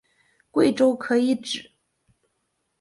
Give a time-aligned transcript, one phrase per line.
[0.49, 1.69] 贵州可以指